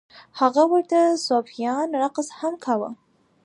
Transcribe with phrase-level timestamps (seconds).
[0.39, 2.89] هغه ورته صوفیانه رقص هم کاوه.